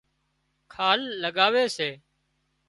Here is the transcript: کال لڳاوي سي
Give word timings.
کال 0.73 0.99
لڳاوي 1.21 1.63
سي 1.75 1.89